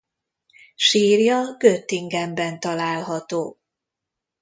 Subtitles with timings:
[0.75, 3.57] Sírja Göttingenben található.